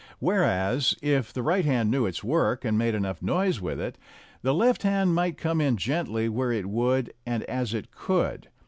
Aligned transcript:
Whereas, 0.17 0.95
if 1.03 1.31
the 1.31 1.43
right 1.43 1.63
hand 1.63 1.91
knew 1.91 2.07
its 2.07 2.23
work 2.23 2.65
and 2.65 2.75
made 2.75 2.95
enough 2.95 3.21
noise 3.21 3.61
with 3.61 3.79
it, 3.79 3.99
the 4.41 4.51
left 4.51 4.81
hand 4.81 5.13
might 5.13 5.37
come 5.37 5.61
in 5.61 5.77
gently 5.77 6.27
where 6.27 6.51
it 6.51 6.65
would 6.65 7.13
and 7.23 7.43
as 7.43 7.71
it 7.75 7.91
could. 7.91 8.49